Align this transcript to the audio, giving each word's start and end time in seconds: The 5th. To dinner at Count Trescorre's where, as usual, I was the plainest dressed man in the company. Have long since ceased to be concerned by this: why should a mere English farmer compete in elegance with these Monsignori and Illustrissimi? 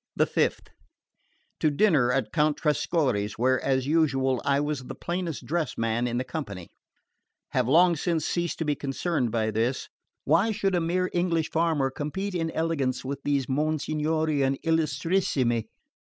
The 0.15 0.25
5th. 0.25 0.61
To 1.59 1.69
dinner 1.69 2.11
at 2.11 2.31
Count 2.33 2.57
Trescorre's 2.57 3.37
where, 3.37 3.63
as 3.63 3.85
usual, 3.85 4.41
I 4.43 4.59
was 4.59 4.79
the 4.85 4.95
plainest 4.95 5.45
dressed 5.45 5.77
man 5.77 6.07
in 6.07 6.17
the 6.17 6.23
company. 6.23 6.69
Have 7.49 7.67
long 7.67 7.95
since 7.95 8.25
ceased 8.25 8.57
to 8.57 8.65
be 8.65 8.73
concerned 8.73 9.31
by 9.31 9.51
this: 9.51 9.89
why 10.23 10.49
should 10.53 10.73
a 10.73 10.81
mere 10.81 11.11
English 11.13 11.51
farmer 11.51 11.91
compete 11.91 12.33
in 12.33 12.49
elegance 12.49 13.05
with 13.05 13.21
these 13.23 13.45
Monsignori 13.47 14.41
and 14.41 14.57
Illustrissimi? 14.63 15.65